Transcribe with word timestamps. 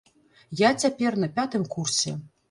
Я 0.61 0.69
цяпер 0.83 1.17
на 1.23 1.29
пятым 1.35 1.67
курсе. 1.75 2.15